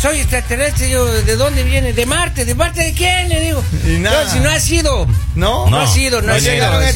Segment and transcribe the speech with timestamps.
[0.00, 1.92] soy extraterrestre, yo, ¿de dónde viene?
[1.92, 3.28] De Marte, ¿de parte de quién?
[3.28, 3.62] Le digo.
[3.84, 4.24] Y nada.
[4.24, 5.06] No, si no ha sido.
[5.34, 5.68] No.
[5.68, 6.52] No, ha sido, no, No ha sido.
[6.52, 6.92] llegaron ha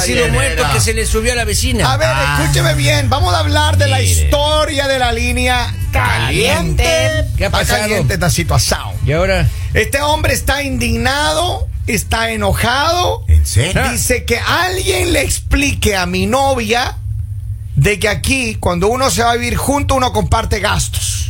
[0.00, 1.92] sido- muerto que se le subió a la vecina.
[1.92, 2.08] A ver,
[2.40, 3.10] escúcheme bien.
[3.10, 6.84] Vamos a hablar de la historia de la línea caliente.
[7.36, 7.80] ¿Qué ha Está pasado?
[7.80, 8.80] caliente esta situación.
[9.04, 13.24] Y ahora, Este hombre está indignado, está enojado.
[13.28, 13.82] ¿En serio?
[13.90, 16.96] Dice que alguien le explique a mi novia
[17.76, 21.29] de que aquí, cuando uno se va a vivir junto, uno comparte gastos.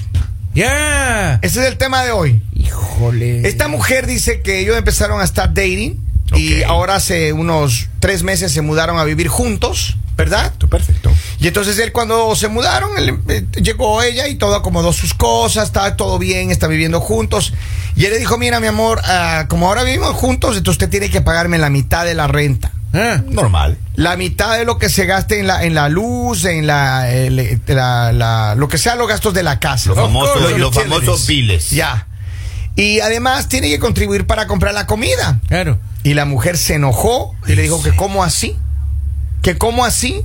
[0.55, 1.39] Ya.
[1.43, 2.43] Ese es el tema de hoy.
[2.55, 3.47] Híjole.
[3.49, 5.99] Esta mujer dice que ellos empezaron a estar dating
[6.37, 10.53] y ahora hace unos tres meses se mudaron a vivir juntos, ¿verdad?
[10.71, 11.11] Perfecto.
[11.41, 15.69] Y entonces él cuando se mudaron, él, eh, llegó ella y todo acomodó sus cosas,
[15.69, 17.53] está todo bien, está viviendo juntos.
[17.97, 21.11] Y él le dijo, mira mi amor, ah, como ahora vivimos juntos, entonces usted tiene
[21.11, 22.73] que pagarme la mitad de la renta.
[22.93, 23.79] Ah, Normal.
[23.95, 27.61] La mitad de lo que se gaste en la, en la luz, en la, el-
[27.67, 29.91] la- la- lo que sea los gastos de la casa.
[29.91, 31.71] Los famosos, los famosos biles.
[31.71, 32.07] Ya.
[32.77, 35.41] Y además tiene que contribuir para comprar la comida.
[35.49, 35.79] claro.
[36.03, 38.57] Y la mujer se enojó y le dijo que cómo así,
[39.43, 40.23] que cómo así,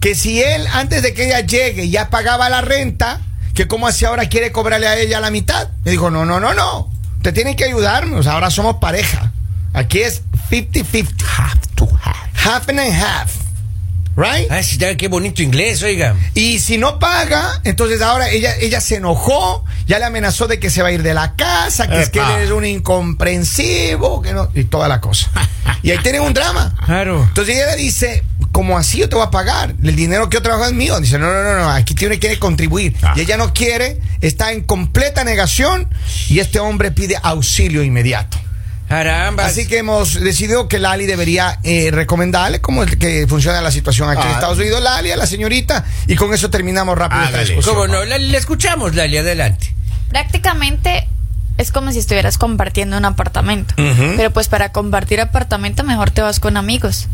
[0.00, 3.20] que si él antes de que ella llegue ya pagaba la renta,
[3.54, 5.68] que cómo así ahora quiere cobrarle a ella la mitad.
[5.84, 6.90] Le dijo, no, no, no, no,
[7.22, 9.30] te tienen que ayudarme, o sea, ahora somos pareja.
[9.72, 12.30] Aquí es 50-50, Have to have.
[12.34, 13.32] half and half,
[14.16, 14.46] right?
[14.50, 16.14] Ah, sí, qué bonito inglés, oiga.
[16.34, 20.68] Y si no paga, entonces ahora ella, ella se enojó, ya le amenazó de que
[20.68, 22.36] se va a ir de la casa, que es que Epa.
[22.38, 25.30] él es un incomprensivo, que no, y toda la cosa.
[25.82, 26.74] Y ahí tienen un drama.
[26.84, 27.22] Claro.
[27.22, 29.74] Entonces ella le dice, como así yo te voy a pagar?
[29.82, 31.00] El dinero que yo trabajo es mío.
[31.00, 32.94] Dice, no, no, no, no, aquí tiene que contribuir.
[33.02, 33.14] Ah.
[33.16, 35.88] Y ella no quiere, está en completa negación
[36.28, 38.38] y este hombre pide auxilio inmediato.
[38.88, 39.46] Caramba.
[39.46, 44.10] Así que hemos decidido que Lali debería eh, recomendarle cómo es que funciona la situación
[44.10, 44.32] aquí en Ah.
[44.32, 47.74] Estados Unidos, Lali, a la señorita, y con eso terminamos rápido esta discusión.
[47.74, 48.04] ¿Cómo no?
[48.04, 49.74] La- Le escuchamos, Lali, adelante.
[50.10, 51.08] Prácticamente
[51.58, 53.74] es como si estuvieras compartiendo un apartamento.
[53.76, 57.08] Pero pues para compartir apartamento mejor te vas con amigos.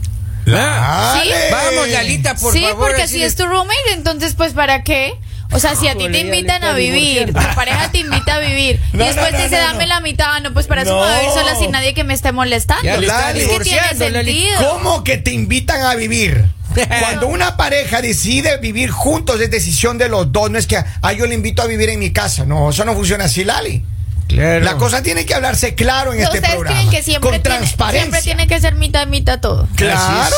[0.51, 1.31] Ah, Sí.
[1.53, 2.89] Vamos, Lalita, por sí, favor.
[2.89, 5.13] porque así si es tu roommate, entonces pues ¿para qué?
[5.51, 8.81] O sea, si a ti te invitan a vivir, tu pareja te invita a vivir
[8.93, 9.95] No, y después no, te dice dame no.
[9.95, 12.15] la mitad, no, pues para eso me voy a vivir sola sin nadie que me
[12.15, 12.85] esté molestando.
[12.85, 14.71] Ya está es que tiene sentido.
[14.71, 16.45] ¿Cómo que te invitan a vivir?
[17.01, 21.13] Cuando una pareja decide vivir juntos es decisión de los dos, no es que ah,
[21.13, 23.85] yo le invito a vivir en mi casa, no, eso no funciona así, Lali.
[24.29, 24.65] Claro.
[24.65, 26.77] La cosa tiene que hablarse claro en este programa.
[26.77, 28.03] creen que siempre con tiene, transparencia.
[28.03, 29.67] siempre tiene que ser mitad mitad todo.
[29.75, 30.37] Claro.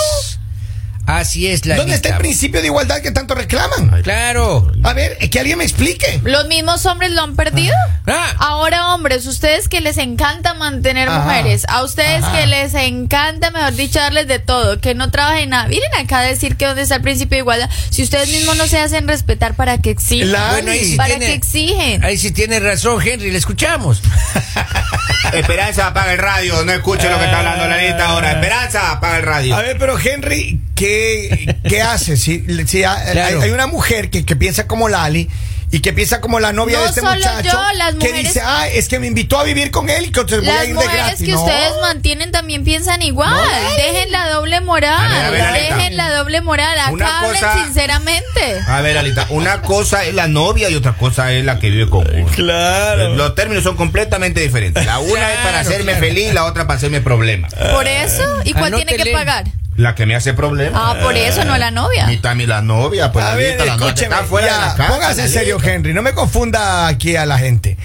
[1.07, 1.67] Así es.
[1.67, 1.83] Lalita.
[1.83, 4.03] ¿Dónde está el principio de igualdad que tanto reclaman?
[4.03, 4.71] Claro.
[4.85, 6.21] A ver, que alguien me explique.
[6.23, 7.75] Los mismos hombres lo han perdido.
[8.07, 8.33] Ah.
[8.39, 11.21] Ahora, hombres, ustedes que les encanta mantener Ajá.
[11.21, 12.39] mujeres, a ustedes Ajá.
[12.39, 15.67] que les encanta, mejor dicho, darles de todo, que no trabajen nada.
[15.69, 17.71] Miren acá a decir que dónde está el principio de igualdad.
[17.91, 20.31] Si ustedes mismos no se hacen respetar, ¿para qué exigen?
[20.33, 22.05] La- Bueno, ahí sí ¿Para tiene- qué exigen?
[22.05, 24.01] Ahí sí tiene razón, Henry, le escuchamos.
[25.33, 26.65] Esperanza, apaga el radio.
[26.65, 28.33] No escuche lo que está hablando Lalita ahora.
[28.33, 29.57] Esperanza, apaga el radio.
[29.57, 32.17] A ver, pero Henry, ¿qué, qué hace?
[32.17, 33.43] Si, si hay, Claro.
[33.43, 35.29] hay una mujer que, que piensa como Lali
[35.73, 38.23] y que piensa como la novia No de este solo muchacho yo, las que mujeres-
[38.25, 40.63] dice, ah, es que me invitó a vivir con él y que voy a Las
[40.65, 41.27] ir de mujeres gratis.
[41.27, 41.41] que No.
[41.45, 43.31] ustedes mantienen también piensan igual.
[43.31, 43.77] No.
[43.77, 45.15] Dejen la doble A ver, moral.
[45.25, 45.77] a ver, Aleta.
[45.77, 46.77] Dejen la doble moral.
[46.77, 48.61] Acá Una hablen cosa- sinceramente.
[48.67, 51.89] A ver, Alita, una cosa es la novia y otra cosa es la que vive
[51.89, 52.27] con uno.
[52.35, 53.15] Claro.
[53.15, 54.85] Los términos son completamente diferentes.
[54.85, 56.01] La una es para hacerme claro.
[56.01, 57.47] feliz, la otra para hacerme problema.
[57.73, 58.25] Por eso.
[58.45, 59.45] ¿Y cuál tiene que pagar?
[59.81, 60.91] La que me hace problema.
[60.91, 62.07] Ah, por eso, no la novia.
[62.07, 64.47] Ni también la novia, pues a la ver, Alita, la novia que escúcheme, está fuera
[64.49, 64.89] ya, de la casa.
[64.93, 65.59] póngase en serio.
[65.63, 67.77] Henry, no me confunda aquí a la gente.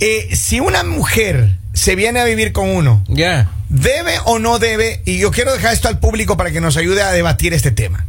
[0.00, 3.48] Eh, si una mujer se viene a vivir con uno, Ya.
[3.70, 5.00] ¿debe o no debe?
[5.06, 8.04] Y yo quiero dejar esto al público para que nos ayude a debatir este tema.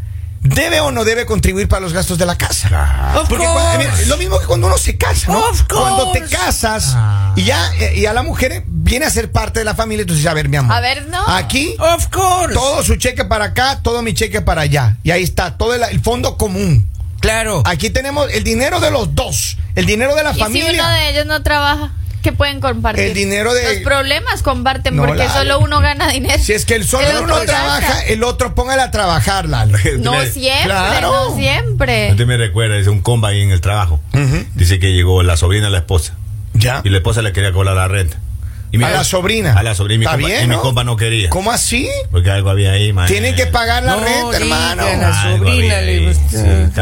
[0.47, 2.67] ¿Debe o no debe contribuir para los gastos de la casa?
[2.67, 3.21] Claro.
[3.21, 3.61] Of Porque course.
[3.61, 5.39] cuando- mira, lo mismo que cuando uno se casa, ¿no?
[5.39, 5.75] Of course.
[5.75, 7.33] Cuando te casas Ah.
[7.35, 10.25] y ya eh, y a la mujer viene a ser parte de la familia, entonces
[10.25, 10.75] a ver, mi amor.
[10.75, 11.27] A ver, no.
[11.27, 12.53] Aquí Of course.
[12.53, 14.97] todo su cheque para acá, todo mi cheque para allá.
[15.03, 16.87] Y ahí está, todo el, el fondo común.
[17.19, 17.63] Claro.
[17.65, 20.83] Aquí tenemos el dinero de los dos, el dinero de la ¿Y si familia.
[20.83, 21.91] uno de ellos no trabaja?
[22.27, 23.05] ¿Qué pueden compartir?
[23.05, 26.43] El dinero de- Los problemas comparten No, porque solo uno gana dinero.
[26.43, 28.01] Si es que el solo El uno trabaja, gasta.
[28.07, 29.47] el otro póngale a trabajar.
[29.47, 29.63] No
[30.25, 31.09] siempre, Claro.
[31.29, 32.11] no siempre.
[32.11, 34.01] Usted me recuerda, dice un comba ahí en el trabajo.
[34.55, 36.15] Dice que llegó la sobrina la esposa.
[36.53, 36.81] Ya.
[36.83, 38.17] Y la esposa le quería cobrar la renta.
[38.73, 39.53] Y A la sobrina.
[39.53, 39.95] A la sobrina.
[39.95, 40.61] Y mi, compa, bien, y mi ¿no?
[40.61, 41.29] compa no quería.
[41.29, 41.87] ¿Cómo así?
[42.11, 43.07] Porque algo había ahí, man.
[43.07, 44.83] Tienen que pagar la No, renta, hermano.
[44.83, 46.13] a la sobrina le.
[46.13, 46.19] Sí,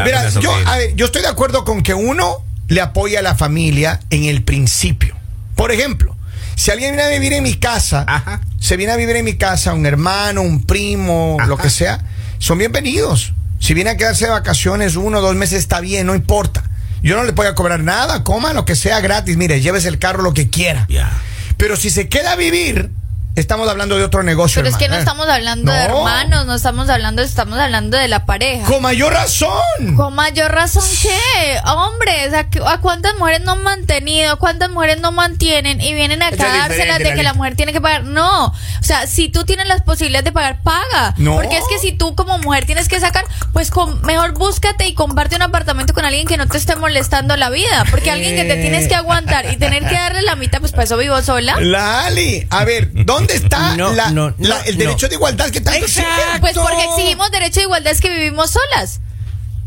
[0.04, 3.36] Mira, yo, a ver, yo estoy de acuerdo con que uno le apoya a la
[3.36, 5.16] familia en el principio.
[5.56, 6.16] Por ejemplo,
[6.54, 8.40] si alguien viene a vivir en mi casa, Ajá.
[8.60, 12.04] se viene a vivir en mi casa un hermano, un primo, lo que sea,
[12.38, 13.32] son bienvenidos.
[13.58, 16.62] Si viene a quedarse de vacaciones uno o dos meses, está bien, no importa.
[17.02, 19.36] Yo no le voy a cobrar nada, coma lo que sea gratis.
[19.36, 20.86] Mire, llévese el carro lo que quiera.
[21.56, 22.90] Pero si se queda a vivir,
[23.36, 24.62] estamos hablando de otro negocio.
[24.62, 24.98] Pero es que no ¿eh?
[24.98, 25.98] estamos hablando de No.
[25.98, 28.66] hermanos, no estamos hablando, estamos hablando de la pareja.
[28.66, 29.94] Con mayor razón.
[29.94, 34.38] Con mayor razón que, hombres, ¿a, cuántas mujeres no han mantenido?
[34.38, 38.04] ¿Cuántas mujeres no mantienen y vienen a cagárselas de que la mujer tiene que pagar?
[38.04, 41.14] No, o sea, si tú tienes las posibilidades de pagar, paga.
[41.18, 41.36] No.
[41.36, 44.94] Porque es que si tú como mujer tienes que sacar, pues con, mejor búscate y
[44.94, 47.84] comparte un apartamento con alguien que no te esté molestando la vida.
[47.90, 50.84] Porque alguien que te tienes que aguantar y tener que darle la mitad, pues para
[50.84, 51.56] eso vivo sola.
[51.60, 54.84] La Ali, a ver, ¿dónde está No, la- no, la- no, el no.
[54.84, 56.40] derecho de igualdad que tanto Exacto.
[56.40, 59.00] Pues porque exigimos derecho de igualdad es que vivimos solas.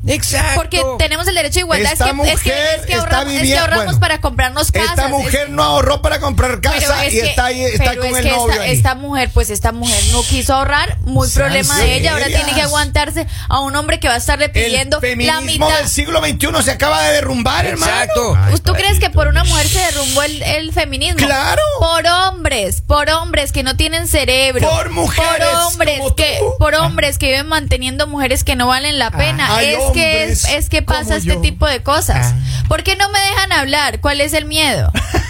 [0.07, 0.51] Exacto.
[0.55, 1.91] Porque tenemos el derecho de igualdad.
[1.91, 3.99] Esta es, que, es, que, mujer es que está ahorramos, es que viviendo- ahorramos bueno,
[3.99, 4.89] para comprarnos casas.
[4.91, 8.01] Esta es- mujer no ahorró para comprar casa es y que- está ahí, está pero
[8.01, 8.71] con es el que novio esta, ahí.
[8.71, 12.13] esta mujer, pues esta mujer no quiso ahorrar, muy problema de ella.
[12.13, 15.65] Ahora tiene que aguantarse a un hombre que va a estarle pidiendo el la feminismo
[15.67, 15.79] mitad.
[15.79, 17.91] del siglo XXI se acaba de derrumbar, hermano.
[17.91, 18.37] Exacto.
[18.37, 21.17] Ay, ¿Tú crees que por una mujer se derrumbó el, el feminismo?
[21.17, 21.61] Claro.
[21.79, 24.67] Por hombres, por hombres que no tienen cerebro.
[24.69, 26.55] Por mujeres Por hombres como que, tú.
[26.57, 29.55] por hombres que viven manteniendo mujeres que no valen la pena.
[29.55, 31.41] hay es que es, que pasa este yo.
[31.41, 32.33] tipo de cosas.
[32.67, 33.99] ¿Por qué no me dejan hablar?
[33.99, 34.91] ¿Cuál es el miedo?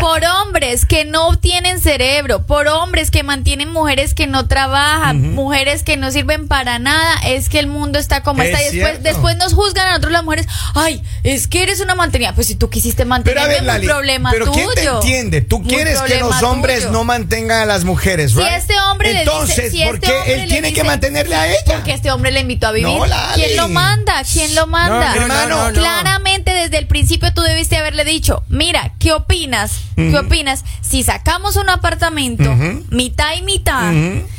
[0.00, 5.82] por hombres que no tienen cerebro, por hombres que mantienen mujeres que no trabajan, mujeres
[5.82, 8.62] que no sirven para nada, es que el mundo está como Es está.
[8.62, 12.34] Y después, después nos juzgan a nosotros las mujeres, ay, es que eres una mantenida.
[12.34, 14.56] Pues si tú quisiste mantenerme, ver, es un problema pero tuyo.
[14.64, 15.40] ¿quién te entiende?
[15.40, 16.92] Tú quieres que los hombres tuyo.
[16.92, 18.48] no mantengan a las mujeres, Si right?
[18.56, 21.46] este hombre le dice- Entonces, si ¿por este qué hombre él tiene que mantenerle a
[21.48, 21.56] ella?
[21.66, 22.88] Porque este hombre le invitó a vivir.
[22.88, 23.04] No.
[23.34, 24.22] ¿Quién lo manda?
[24.30, 25.14] ¿Quién lo manda?
[25.14, 25.48] No, no, Hermano.
[25.56, 25.80] no, no.
[25.80, 29.45] Claramente desde el principio tú debiste haberle dicho, mira, ¿qué opinas?
[29.94, 32.54] ¿Qué opinas si sacamos un apartamento,
[32.90, 33.92] mitad y mitad?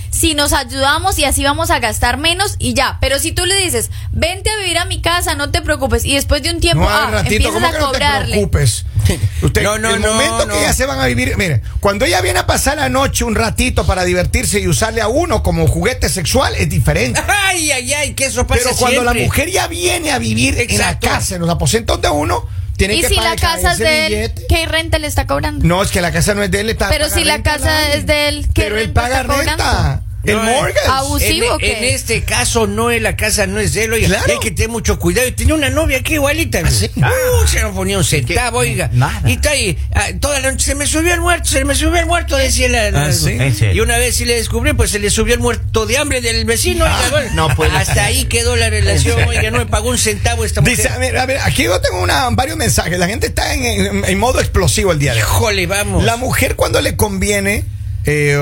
[0.09, 2.97] Si nos ayudamos y así vamos a gastar menos y ya.
[3.01, 6.05] Pero si tú le dices, vente a vivir a mi casa, no te preocupes.
[6.05, 8.31] Y después de un tiempo, No, ah, ratito, empiezas ¿cómo a que no te cobrarle.
[8.31, 8.85] preocupes?
[9.43, 10.55] Usted, No, no, el momento no.
[10.55, 13.35] que ya se van a vivir, mire, cuando ella viene a pasar la noche un
[13.35, 17.21] ratito para divertirse y usarle a uno como juguete sexual, es diferente.
[17.49, 20.73] Ay, ay, ay, que eso pasa Pero cuando la mujer ya viene a vivir Exacto.
[20.73, 24.05] en la casa, en los aposentos de uno, Y que si la casa es de
[24.05, 24.45] él, billete.
[24.47, 25.65] ¿qué renta le está cobrando?
[25.65, 27.93] No, es que la casa no es de él, está Pero si la renta, casa
[27.93, 30.06] es de él, ¿qué Pero él renta paga está cobrando?
[30.27, 30.41] Renta.
[30.41, 30.87] El No, eh, mortgage.
[30.87, 31.45] abusivo.
[31.47, 31.77] En, ¿o qué?
[31.77, 34.07] en este caso no es la casa, no es de él, oiga.
[34.07, 34.33] Claro.
[34.33, 35.27] Hay que tener mucho cuidado.
[35.27, 36.67] Y tenía una novia aquí igualita.
[36.69, 36.89] sí?
[36.95, 38.89] Uh, se no ponía un centavo, oiga.
[38.93, 39.21] Nada.
[39.29, 41.97] Y está ahí, ah, toda la noche se me subió el muerto, se me subió
[41.99, 42.91] el muerto, decía la.
[42.91, 43.73] la- Ah.
[43.73, 46.45] Y una vez sí le descubrí, pues se le subió el muerto de hambre del
[46.45, 46.83] vecino.
[46.85, 48.03] oiga, bueno, no puede Hasta ser.
[48.03, 50.75] ahí quedó la relación, oiga, no me pagó un centavo esta mujer.
[50.77, 52.97] Dice, a ver, a ver, aquí yo tengo una, varios mensajes.
[52.99, 55.27] La gente está en, en- en modo explosivo el día de hoy.
[55.29, 56.03] Híjole, vamos.
[56.03, 57.63] La mujer cuando le conviene,
[58.09, 58.41] eh,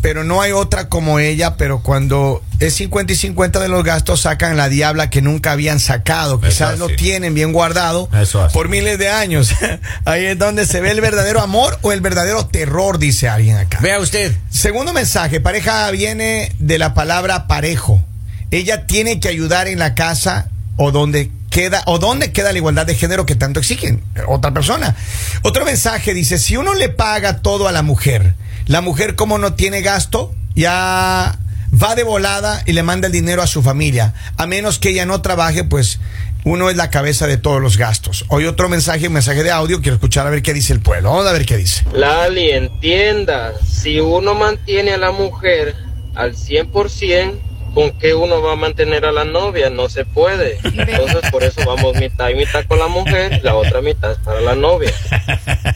[0.00, 4.22] pero no hay otra como ella, pero cuando es 50 y 50 de los gastos
[4.22, 6.40] sacan la diabla que nunca habían sacado.
[6.40, 9.50] Quizás lo tienen bien guardado Eso por miles de años.
[10.06, 13.80] Ahí es donde se ve el verdadero amor o el verdadero terror, dice alguien acá.
[13.82, 14.34] Vea usted.
[14.48, 18.02] Segundo mensaje, pareja viene de la palabra parejo.
[18.50, 22.84] Ella tiene que ayudar en la casa o donde queda o donde queda la igualdad
[22.84, 24.96] de género que tanto exigen otra persona.
[25.42, 28.34] Otro mensaje dice, si uno le paga todo a la mujer,
[28.66, 31.38] la mujer como no tiene gasto, ya
[31.72, 35.06] va de volada y le manda el dinero a su familia, a menos que ella
[35.06, 36.00] no trabaje, pues
[36.42, 38.24] uno es la cabeza de todos los gastos.
[38.30, 41.10] Hoy otro mensaje, un mensaje de audio, quiero escuchar a ver qué dice el pueblo.
[41.10, 41.84] Vamos a ver qué dice.
[41.92, 45.76] Lali, entienda, si uno mantiene a la mujer
[46.16, 49.68] al 100%, ¿con qué uno va a mantener a la novia?
[49.70, 50.58] No se puede.
[50.64, 54.40] Entonces por eso vamos mitad y mitad con la mujer, la otra mitad es para
[54.40, 54.92] la novia.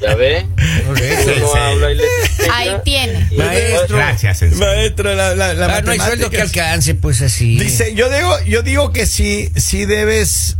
[0.00, 0.38] ¿Ya ve?
[0.38, 1.58] eso, Uno sí.
[1.58, 3.28] habla y le explica, Ahí tiene.
[3.30, 3.96] y Maestro.
[3.96, 4.42] Gracias.
[4.56, 7.58] Maestro, la, la, la Ah, no hay sueldo que alcance, pues así.
[7.58, 10.56] Dice, yo digo, yo digo que sí, sí debes,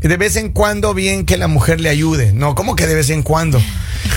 [0.00, 2.32] de vez en cuando bien que la mujer le ayude.
[2.32, 3.60] No, ¿cómo que de vez en cuando?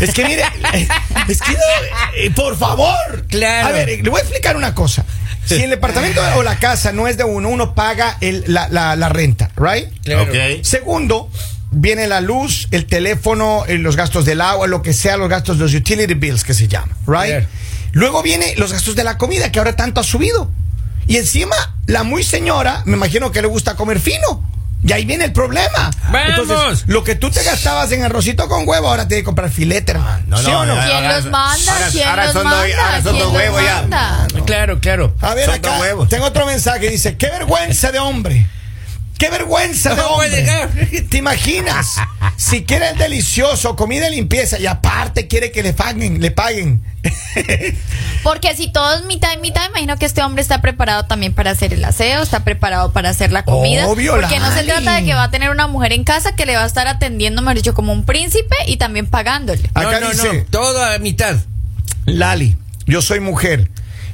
[0.02, 0.44] Es que mire,
[1.30, 1.54] es que,
[2.18, 3.26] eh, por favor.
[3.30, 3.68] Claro.
[3.68, 5.06] A ver, le voy a explicar una cosa.
[5.46, 8.96] Si el departamento o la casa no es de uno, uno paga el, la, la,
[8.96, 9.90] la renta, ¿right?
[10.04, 10.32] Claro.
[10.64, 11.30] Segundo,
[11.72, 15.58] viene la luz, el teléfono, eh, los gastos del agua, lo que sea, los gastos,
[15.58, 17.30] los utility bills que se llama, right?
[17.30, 17.48] Claro.
[17.92, 20.52] Luego viene los gastos de la comida que ahora tanto ha subido.
[21.08, 24.44] Y encima, la muy señora, me imagino que le gusta comer fino.
[24.88, 25.90] Y ahí viene el problema.
[26.12, 26.22] ¡Vamos!
[26.40, 29.94] Entonces, lo que tú te gastabas en arrocito con huevo, ahora tienes que comprar filete,
[29.94, 30.24] hermano.
[30.28, 30.76] No, ¿Sí no, o no?
[30.76, 30.82] no.
[30.82, 31.74] ¿Quién Ahora- los manda?
[31.74, 32.86] ahora- ¿Quién ahora los son dos- manda?
[32.86, 33.74] ahora son ¿Quién dos los huevos ya.
[33.82, 34.28] manda?
[34.46, 35.16] Claro, claro.
[35.22, 36.10] A ver, Son acá dos huevos.
[36.10, 36.90] tengo otro mensaje.
[36.90, 38.48] Dice, qué vergüenza de hombre.
[39.18, 40.42] ¡Qué vergüenza No puede hombre!
[40.42, 40.70] llegar.
[41.10, 41.96] ¿Te imaginas?
[42.36, 46.84] Si quiere el delicioso, comida y limpieza, y aparte quiere que le paguen, le paguen.
[48.24, 51.52] Porque si todo es mitad y mitad, imagino que este hombre está preparado también para
[51.52, 53.88] hacer el aseo, está preparado para hacer la comida.
[53.88, 56.46] Obvio, porque no se trata de que va a tener una mujer en casa que
[56.46, 59.70] le va a estar atendiendo, mejor dicho, como un príncipe y también pagándole.
[59.76, 60.46] Acá no, no, dice- no.
[60.50, 61.38] Todo a mitad.
[62.06, 63.70] Lali, yo soy mujer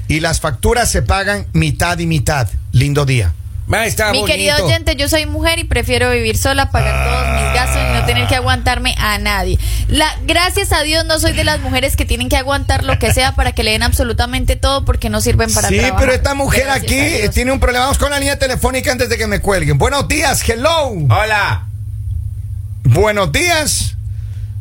[0.08, 2.48] y las facturas se pagan mitad y mitad.
[2.74, 3.34] Lindo día.
[3.74, 4.26] Está Mi bonito.
[4.28, 8.06] querido oyente, yo soy mujer y prefiero vivir sola, pagar todos mis gastos y no
[8.06, 9.58] tener que aguantarme a nadie.
[9.88, 13.14] La, gracias a Dios no soy de las mujeres que tienen que aguantar lo que
[13.14, 16.00] sea para que le den absolutamente todo porque no sirven para sí, trabajar.
[16.00, 17.86] pero esta mujer Gracias aquí tiene un problema.
[17.86, 19.78] Vamos con la línea telefónica antes de que me cuelguen.
[19.78, 20.90] Buenos días, hello.
[21.10, 21.68] Hola.
[22.84, 23.96] Buenos días.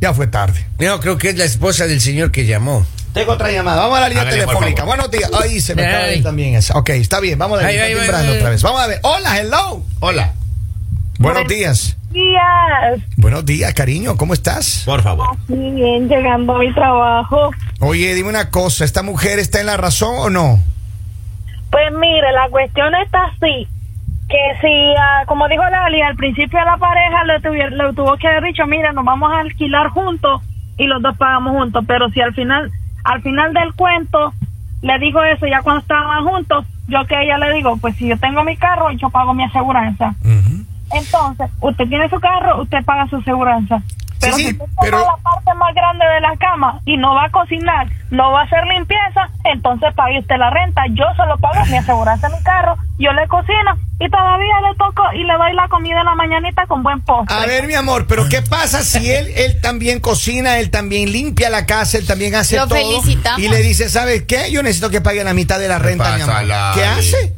[0.01, 0.65] Ya fue tarde.
[0.79, 2.87] No, creo que es la esposa del señor que llamó.
[3.13, 3.83] Tengo otra llamada.
[3.83, 4.85] Vamos a la línea telefónica.
[4.85, 5.31] Buenos días.
[5.41, 6.23] Ay, se me acaba de ir Ay.
[6.23, 6.79] también esa.
[6.79, 7.39] Ok, está bien.
[7.39, 8.63] Vamos a otra vez.
[8.63, 9.01] Vamos a ver.
[9.03, 9.83] Hola, hello.
[10.01, 10.33] Hola.
[11.19, 11.97] Buenos días.
[12.11, 13.01] días.
[13.17, 14.17] Buenos días, cariño.
[14.17, 14.85] ¿Cómo estás?
[14.87, 15.37] Por favor.
[15.49, 17.51] Muy bien, llegando a mi trabajo.
[17.81, 18.85] Oye, dime una cosa.
[18.85, 20.59] ¿Esta mujer está en la razón o no?
[21.71, 23.69] Pues mire, la cuestión está así.
[24.29, 28.29] Que si, ah, como dijo Lali, al principio a la pareja le, le tuvo que
[28.29, 30.41] haber dicho, mira, nos vamos a alquilar juntos
[30.79, 31.85] y los dos pagamos juntos.
[31.87, 32.71] Pero si al final,
[33.05, 34.33] al final del cuento
[34.83, 38.19] le dijo eso ya cuando estaban juntos, yo que ella le digo, pues si yo
[38.19, 40.15] tengo mi carro, yo pago mi aseguranza.
[40.93, 43.83] Entonces, usted tiene su carro, usted paga su aseguranza.
[44.21, 47.15] Pero sí, si usted pero- toma la parte más grande de la cama y no
[47.15, 50.83] va a cocinar, no va a hacer limpieza, entonces pague usted la renta.
[50.91, 55.03] Yo solo pago mi aseguranza en mi carro, yo le cocino y todavía le toco
[55.15, 57.35] y le doy la comida en la mañanita con buen postre.
[57.37, 61.49] A ver, mi amor, pero ¿qué pasa si él, él también cocina, él también limpia
[61.51, 62.79] la casa, él también hace Lo todo?
[62.79, 63.41] felicitamos.
[63.41, 64.51] Y le dice, ¿sabes qué?
[64.53, 66.45] Yo necesito que pague la mitad de la renta, mi amor.
[66.45, 66.79] Lali?
[66.79, 67.35] ¿Qué hace?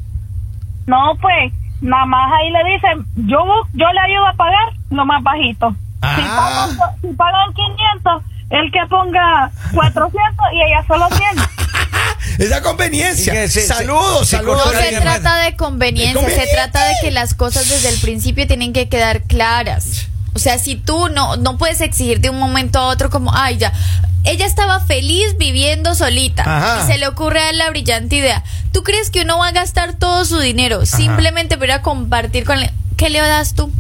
[0.86, 3.38] No, pues, nada más ahí le dicen, yo,
[3.72, 5.74] yo le ayudo a pagar lo más bajito.
[6.02, 6.68] Si, Ah.
[6.76, 11.28] pagan, si pagan 500, el que ponga 400 y ella solo 100.
[12.38, 13.32] Esa conveniencia.
[13.32, 14.62] Que se- saludos, se saludos.
[14.66, 18.46] No se trata de conveniencia, De se trata de que las cosas desde el principio
[18.46, 20.08] tienen que quedar claras.
[20.34, 23.58] O sea, si tú no, no puedes exigir de un momento a otro como, ay,
[23.58, 23.72] ya,
[24.24, 26.82] ella estaba feliz viviendo solita Ajá.
[26.82, 28.42] y se le ocurre a él la brillante idea.
[28.72, 32.44] ¿Tú crees que uno va a gastar todo su dinero simplemente para ir a compartir
[32.44, 32.60] con...
[32.60, 33.70] le- ¿Qué le das tú?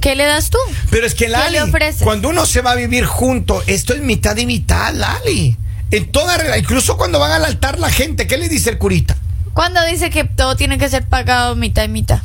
[0.00, 0.58] ¿Qué le das tú?
[0.90, 1.58] Pero es que ¿Qué Lali,
[2.02, 5.56] cuando uno se va a vivir junto, esto es mitad y mitad, Lali.
[5.90, 9.16] En toda regla, incluso cuando van al altar la gente, ¿qué le dice el curita?
[9.54, 12.20] Cuando dice que todo tiene que ser pagado mitad y mitad.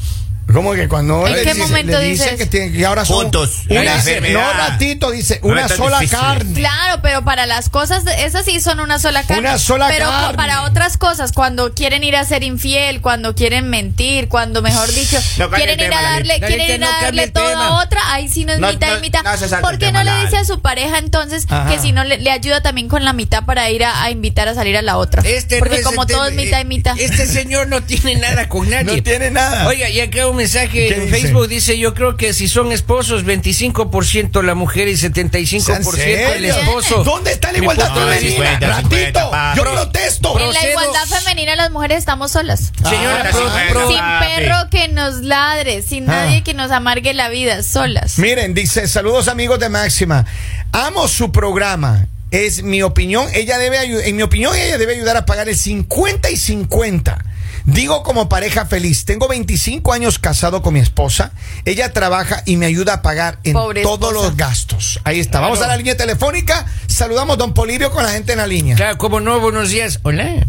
[0.53, 2.37] ¿Cómo que cuando ¿En le qué dice, momento le dice dices?
[2.37, 3.61] que, tiene, que ahora son Juntos.
[3.69, 4.41] una, La enfermedad.
[4.41, 6.19] no ratito dice No una es tan sola difícil.
[6.23, 9.39] carne Claro, pero para las cosas, de- esas sí son una sola carne.
[9.49, 10.37] Una sola pero carne.
[10.37, 15.17] para otras cosas, cuando quieren ir a ser infiel, cuando quieren mentir, cuando, mejor dicho,
[15.37, 16.47] No cambie quieren el ir tema, a darle, Lalita.
[16.47, 17.67] quieren ir no a cambie darle el todo tema.
[17.67, 19.23] a otra, ahí sí no es No, mitad no, y mitad.
[19.23, 21.69] no se salte ¿Por el qué tema, no le dice a su pareja entonces Ajá.
[21.69, 24.47] que si no le, le ayuda también con la mitad para ir a, a invitar
[24.47, 25.23] a salir a la otra?
[25.25, 26.41] Este Porque como todo tema.
[26.41, 26.99] es mitad y mitad.
[26.99, 28.97] Este señor no tiene nada con nadie.
[28.97, 31.21] no tiene nada Oiga, y acá un mensaje ¿Qué en dice?
[31.21, 37.03] Facebook dice, yo creo que si son esposos, 25% la mujer y 75% el esposo.
[37.03, 38.19] ¿Dónde está la igualdad femenina?
[38.19, 38.43] vista.
[38.43, 39.53] 50, Ratito, 50, pa.
[39.55, 40.39] yo Pro- protesto.
[40.39, 42.71] en la igualdad femenina las mujeres estamos solas.
[42.87, 46.25] Señora, Ah, pro- pro- sin perro que nos ladre, sin Ah.
[46.25, 48.17] nadie que nos amargue la vida, solas.
[48.19, 50.25] Miren, dice, saludos amigos de Máxima.
[50.71, 52.07] Amo su programa.
[52.31, 56.31] Es mi opinión, ella debe en mi opinión ella debe ayudar a pagar el 50
[56.31, 57.23] y 50.
[57.65, 61.31] Digo como pareja feliz, tengo 25 años casado con mi esposa,
[61.63, 64.27] ella trabaja y me ayuda a pagar en Pobre todos esposa.
[64.27, 64.99] los gastos.
[65.05, 68.47] Ahí está, vamos a la línea telefónica, saludamos don Polibio con la gente en la
[68.47, 68.75] línea.
[68.75, 69.99] Claro, como no, buenos días.
[70.03, 70.45] Hola.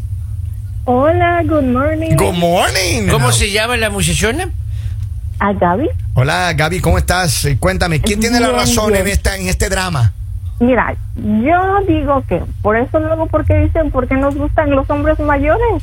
[0.87, 2.16] Hola, good morning.
[2.16, 3.09] Good morning.
[3.11, 4.50] ¿Cómo se llama la muchachona?
[5.38, 5.88] ¿A Gaby?
[6.14, 7.44] Hola Gaby, ¿cómo estás?
[7.44, 9.02] Eh, Cuéntame, ¿quién tiene la razón bien.
[9.06, 10.12] en, esta, en este drama?
[10.61, 15.18] Mira, yo digo que por eso luego porque dicen por qué nos gustan los hombres
[15.21, 15.83] mayores.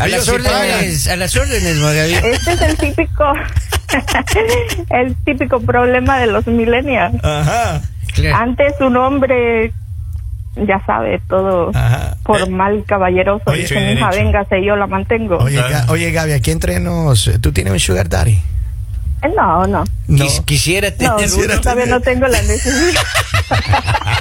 [0.00, 2.14] A las órdenes, a las órdenes, Magaví.
[2.14, 3.24] Este es el típico
[4.90, 7.14] el típico problema de los millennials.
[7.22, 7.82] Ajá.
[8.14, 8.36] Claro.
[8.36, 9.72] Antes un hombre
[10.56, 12.16] ya sabe todo Ajá.
[12.24, 15.36] formal, caballeroso, Oye, dice, hija, véngase, yo la mantengo.
[15.38, 18.32] Oye, oye Gaby, aquí entre nos, ¿tú tienes un sugar daddy?
[19.22, 20.24] Eh, No, no, No.
[20.24, 21.60] Quis- quisiera no, tener quisiera uno.
[21.62, 23.02] todavía no tengo la necesidad.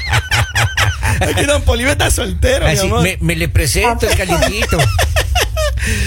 [1.22, 3.02] Aquí don Polibio está soltero, mi Así, amor.
[3.04, 4.78] me, me le presento el calientito.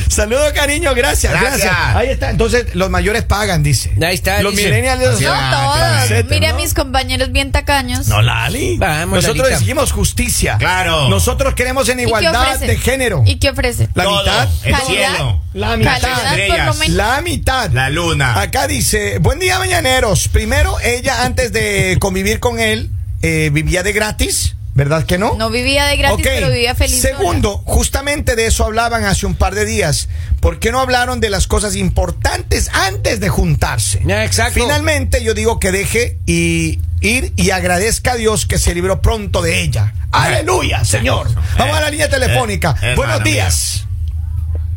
[0.09, 1.97] Saludos, cariño, gracias, gracias, Gracias.
[1.97, 2.31] Ahí está.
[2.31, 3.93] Entonces, los mayores pagan, dice.
[4.03, 4.69] Ahí está, Los dice.
[4.69, 6.03] millennials No todos.
[6.05, 8.09] etcétera, Mire a mis compañeros bien tacaños.
[8.09, 8.77] No, Lali.
[8.79, 9.55] Vamos, Nosotros Lalita.
[9.55, 10.57] exigimos justicia.
[10.59, 11.09] Claro.
[11.09, 13.23] Nosotros queremos en ¿Y qué igualdad de género.
[13.27, 13.89] ¿Y qué ofrece?
[13.95, 14.49] La Todo, mitad.
[14.65, 14.87] El Calidad.
[15.11, 15.43] cielo.
[15.55, 16.01] La mitad.
[16.01, 16.75] Calidad.
[16.89, 17.71] La mitad.
[17.71, 18.41] La luna.
[18.41, 20.29] Acá dice, buen día mañaneros.
[20.29, 22.91] Primero, ella antes de convivir con él,
[23.23, 25.35] eh, vivía de gratis, ¿verdad que no?
[25.37, 27.00] No vivía de gratis, pero vivía feliz.
[27.00, 30.09] Segundo, justamente de eso hablaban hace un par de días.
[30.41, 34.02] ¿Por qué no hablaron de las cosas importantes antes de juntarse?
[34.07, 34.55] Exacto.
[34.61, 39.43] Finalmente, yo digo que deje y ir y agradezca a Dios que se libró pronto
[39.43, 39.93] de ella.
[40.11, 41.29] Aleluya, Señor.
[41.59, 42.75] Vamos a la línea telefónica.
[42.83, 43.87] eh, Buenos días.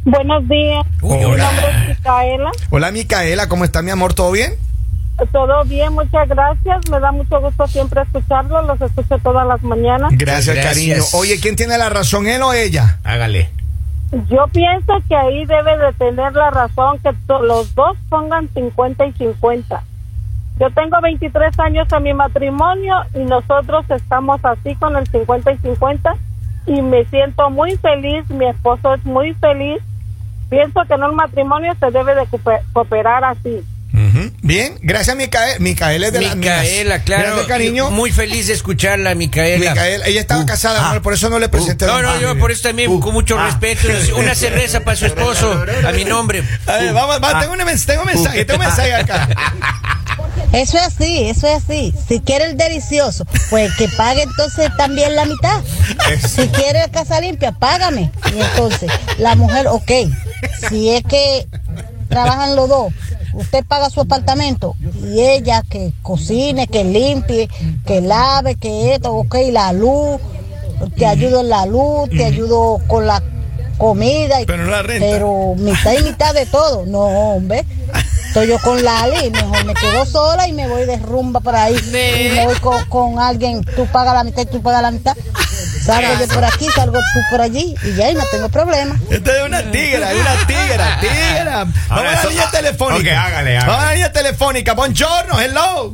[0.03, 0.85] Buenos días.
[1.01, 1.43] Mi hola.
[1.51, 2.51] nombre es Micaela.
[2.69, 4.13] Hola, Micaela, ¿cómo está mi amor?
[4.13, 4.53] ¿Todo bien?
[5.31, 6.89] Todo bien, muchas gracias.
[6.89, 8.61] Me da mucho gusto siempre escucharlo.
[8.63, 10.11] Los escucho todas las mañanas.
[10.17, 10.73] Gracias, Gracias.
[10.73, 11.03] cariño.
[11.13, 12.97] Oye, ¿quién tiene la razón, él o ella?
[13.03, 13.49] Hágale.
[14.29, 19.05] Yo pienso que ahí debe de tener la razón que to- los dos pongan 50
[19.05, 19.83] y 50.
[20.59, 25.57] Yo tengo 23 años en mi matrimonio y nosotros estamos así con el 50 y
[25.57, 26.15] 50
[26.67, 29.81] y me siento muy feliz, mi esposo es muy feliz.
[30.49, 33.63] Pienso que en un matrimonio se debe de coope- cooperar así.
[33.95, 34.31] Ujú.
[34.41, 35.59] Bien, gracias, Micaela.
[35.59, 36.35] Micaela es de las.
[36.35, 37.23] Micaela, claro.
[37.23, 37.91] Gracias, cariño.
[37.91, 39.69] Muy feliz de escucharla, Micaela.
[39.69, 41.85] Micaela, ella estaba casada, amor, por eso no le presenté.
[41.85, 43.87] No, la no, yo por eso también, con mucho respeto,
[44.17, 46.43] una cerveza para su esposo, a mi nombre.
[46.67, 49.29] A ver, vamos, vamos, tengo, un, tengo un mensaje, tengo un mensaje acá.
[50.51, 51.93] Eso es así, eso es así.
[52.07, 55.61] Si quiere el delicioso, pues que pague entonces también la mitad.
[56.25, 58.09] Si quiere casa limpia, págame.
[58.33, 59.91] Y entonces, la mujer, ok.
[60.69, 61.47] Si es que
[62.07, 62.93] trabajan los dos,
[63.35, 67.47] usted paga su apartamento y ella que cocine, que limpie,
[67.85, 70.19] que lave, que esto, ok, la luz,
[70.97, 73.21] te ayudo en la luz, te ayudo con la
[73.77, 74.41] comida.
[74.41, 75.05] y- Pero no la renta.
[75.09, 76.85] Pero mitad y mitad de todo.
[76.85, 77.65] No, hombre.
[78.27, 81.75] Estoy yo con Lali, mejor me quedo sola y me voy de rumba por ahí.
[81.75, 81.91] Y
[82.35, 85.15] me voy con, con alguien, tú pagas la mitad y tú pagas la mitad.
[85.85, 88.95] Salgo yo por aquí, salgo tú por allí y ya y no tengo problema.
[89.09, 91.55] Esta es una tigra, es una tigra, tigra.
[91.59, 92.97] Vamos Ahora a la eso- línea telefónica.
[92.99, 93.65] Ok, hágale, hágale.
[93.67, 94.73] Vamos a la línea telefónica.
[94.73, 95.93] Buongiorno, hello.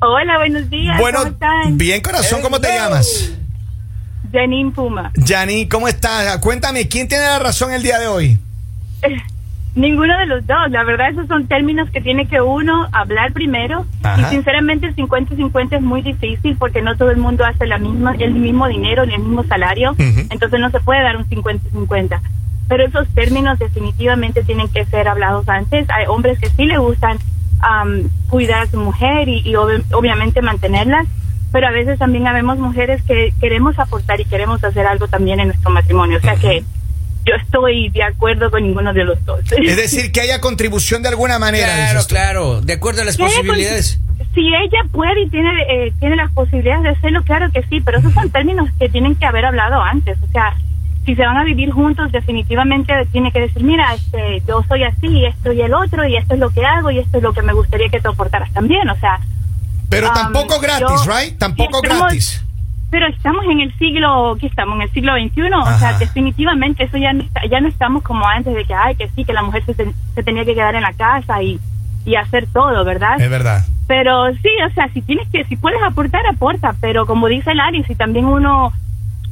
[0.00, 0.98] Hola, buenos días.
[0.98, 1.78] Bueno, ¿Cómo están?
[1.78, 3.30] bien corazón, ¿cómo te llamas?
[4.32, 5.12] Janine Puma.
[5.16, 6.38] Yani, ¿cómo estás?
[6.38, 8.38] Cuéntame, ¿quién tiene la razón el día de hoy?
[9.74, 10.70] Ninguno de los dos.
[10.70, 13.84] La verdad, esos son términos que tiene que uno hablar primero.
[14.02, 14.20] Ajá.
[14.20, 18.14] Y sinceramente, el 50-50 es muy difícil porque no todo el mundo hace la misma,
[18.18, 19.94] el mismo dinero ni el mismo salario.
[19.98, 22.20] Entonces, no se puede dar un 50-50.
[22.68, 25.88] Pero esos términos definitivamente tienen que ser hablados antes.
[25.90, 27.18] Hay hombres que sí le gustan
[27.60, 31.06] am, cuidar a su mujer y, y obvi- obviamente mantenerlas.
[31.52, 35.48] Pero a veces también habemos mujeres que queremos aportar y queremos hacer algo también en
[35.48, 36.18] nuestro matrimonio.
[36.18, 36.64] O sea que
[37.26, 39.40] yo estoy de acuerdo con ninguno de los dos.
[39.52, 41.66] Es decir, que haya contribución de alguna manera.
[41.72, 43.98] Claro, claro, de acuerdo a las posibilidades.
[44.34, 47.98] Si ella puede y tiene eh, tiene las posibilidades de hacerlo, claro que sí, pero
[47.98, 50.18] esos son términos que tienen que haber hablado antes.
[50.22, 50.54] O sea,
[51.04, 55.24] si se van a vivir juntos, definitivamente tiene que decir, mira, este, yo soy así,
[55.26, 57.42] esto y el otro, y esto es lo que hago, y esto es lo que
[57.42, 58.88] me gustaría que te aportaras también.
[58.88, 59.20] O sea,
[59.90, 61.36] Pero Um, tampoco gratis, yo- right?
[61.38, 62.43] Tampoco estamos- gratis.
[62.90, 64.76] Pero estamos en el siglo, ¿qué estamos?
[64.76, 65.78] En el siglo XXI, o Ajá.
[65.78, 69.08] sea, definitivamente eso ya no, está- ya no estamos como antes de que, ay, que
[69.08, 71.58] sí, que la mujer se, se tenía que quedar en la casa y,
[72.06, 73.20] y hacer todo, ¿verdad?
[73.20, 73.64] Es verdad.
[73.86, 77.82] Pero sí, o sea, si tienes que, si puedes aportar, aporta, pero como dice Lari,
[77.84, 78.72] si también uno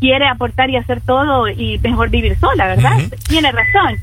[0.00, 2.98] quiere aportar y hacer todo y mejor vivir sola, ¿verdad?
[3.28, 3.98] Tiene razón.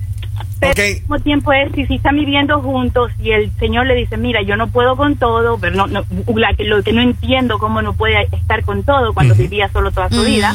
[0.60, 4.18] Pero al mismo tiempo es, si, si están viviendo juntos y el señor le dice,
[4.18, 6.04] mira, yo no puedo con todo, pero no, no,
[6.36, 9.92] la que- lo que no entiendo, cómo no puede estar con todo cuando vivía solo
[9.92, 10.54] toda su vida,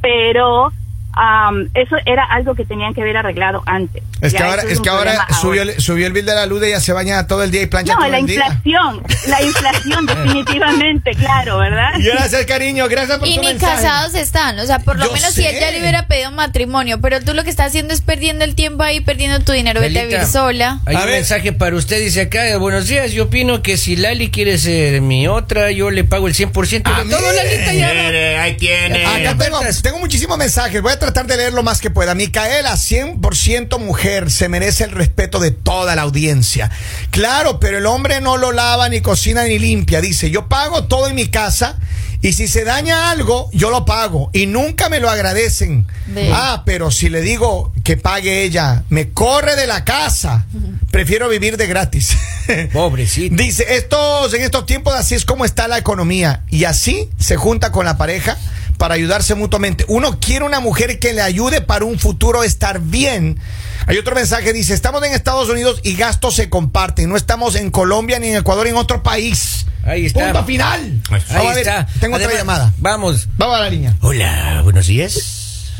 [0.00, 0.72] pero
[1.18, 4.02] am, eso era algo que tenían que haber arreglado antes.
[4.20, 5.72] Es que Ya ahora, es que ahora subió, ahora.
[5.74, 7.66] el, subió el bill de la luz y ella se baña todo el día y
[7.66, 8.44] plancha No, todo la el día.
[8.46, 11.90] inflación, la inflación definitivamente, claro, ¿verdad?
[11.98, 12.88] Gracias, cariño.
[12.88, 13.76] Gracias por Y tu ni mensaje.
[13.82, 15.50] casados están, o sea, por lo Yo menos si sé.
[15.50, 18.54] él ya le hubiera pedido matrimonio, pero tú lo que estás haciendo es perdiendo el
[18.54, 20.80] tiempo ahí, perdiendo tu dinero, vete a vivir sola.
[20.86, 21.14] Hay A un ver.
[21.16, 25.26] mensaje para usted, dice acá, buenos días, yo opino que si Lali quiere ser mi
[25.28, 27.88] otra, yo le pago el 100% de todo, Lalita, ya.
[27.92, 29.04] Mire, ahí tiene.
[29.06, 30.80] Acá tengo, tengo muchísimos mensajes.
[30.82, 32.14] Voy a tratar de leer lo más que pueda.
[32.14, 36.70] Micaela, 100% mujer, se merece el respeto de toda la audiencia.
[37.10, 40.02] Claro, pero el hombre no lo lava, ni cocina, ni limpia.
[40.02, 41.78] Dice, yo pago todo en mi casa
[42.20, 45.86] y si se daña algo, yo lo pago y nunca me lo agradecen.
[46.30, 50.44] Ah, pero si le digo que pague ella, me corre de la casa.
[50.90, 52.18] Prefiero vivir de gratis.
[52.74, 53.34] Pobrecito.
[53.34, 57.72] Dice, estos, en estos tiempos así es como está la economía y así se junta
[57.72, 58.36] con la pareja
[58.78, 59.84] para ayudarse mutuamente.
[59.88, 63.38] Uno quiere una mujer que le ayude para un futuro estar bien.
[63.86, 67.08] Hay otro mensaje, dice, estamos en Estados Unidos y gastos se comparten.
[67.08, 69.66] No estamos en Colombia ni en Ecuador ni en otro país.
[69.84, 70.26] Ahí está.
[70.32, 70.80] Punto final.
[70.80, 71.86] Ahí Vamos Ahí a ver, está.
[72.00, 72.72] Tengo otra llamada.
[72.78, 73.28] Vamos.
[73.36, 73.94] Vamos a la línea.
[74.00, 75.72] Hola, buenos días.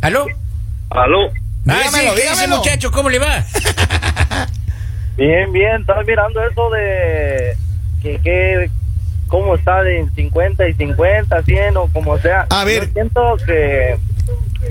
[0.00, 0.26] ¿Aló?
[0.90, 1.30] Aló.
[1.68, 2.56] Ah, Dígamelo, sí, ¿qué dice dígamelo.
[2.58, 2.90] muchacho?
[2.90, 3.44] ¿Cómo le va?
[5.16, 7.56] Bien, bien, estaba mirando eso de
[8.02, 8.70] que, que
[9.32, 12.46] cómo está de 50 y 50, 100 o como sea.
[12.50, 12.88] A ver.
[12.88, 13.96] Yo siento que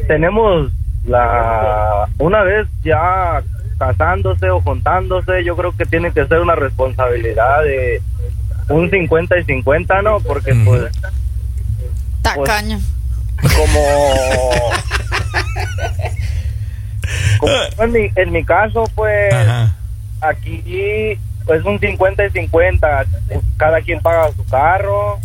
[0.07, 0.71] tenemos
[1.03, 3.41] la una vez ya
[3.79, 8.03] casándose o juntándose, yo creo que tiene que ser una responsabilidad de
[8.69, 10.19] un 50 y 50, ¿no?
[10.19, 10.91] Porque pues
[12.21, 12.79] Tacaño.
[13.41, 13.79] como
[17.39, 19.75] como en mi, en mi caso pues Ajá.
[20.21, 21.17] aquí
[21.53, 23.05] es un 50 y 50
[23.57, 25.19] cada quien paga su carro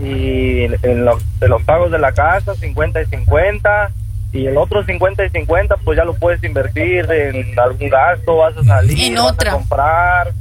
[0.00, 3.90] y en los, de los pagos de la casa 50 y 50
[4.32, 8.56] y el otro 50 y 50 pues ya lo puedes invertir en algún gasto vas
[8.56, 9.50] a salir En vas otra.
[9.50, 10.32] a comprar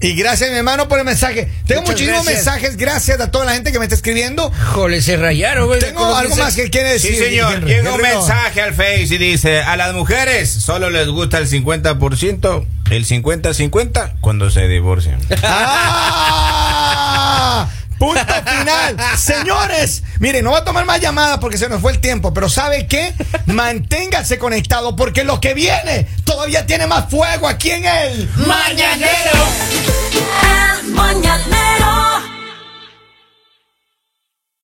[0.00, 1.48] Y gracias, mi hermano, por el mensaje.
[1.64, 2.44] Tengo Muchas muchísimos gracias.
[2.46, 2.76] mensajes.
[2.76, 4.50] Gracias a toda la gente que me está escribiendo.
[4.72, 5.78] Jole, se rayaron, güey.
[5.78, 7.14] Tengo algo más que quiere decir.
[7.14, 7.52] Sí, señor.
[7.54, 7.68] Henry.
[7.68, 8.18] Llega un Henry, no.
[8.20, 14.14] mensaje al Face y dice, a las mujeres solo les gusta el 50%, el 50-50
[14.20, 15.18] cuando se divorcian.
[15.42, 16.82] ¡Ah!
[17.98, 18.96] Punto final.
[19.16, 22.48] Señores, miren, no va a tomar más llamadas porque se nos fue el tiempo, pero
[22.48, 23.14] ¿sabe qué?
[23.46, 28.28] Manténgase conectado porque lo que viene todavía tiene más fuego aquí en él.
[28.36, 29.30] ¡Mañanero!
[30.82, 32.11] El mañanero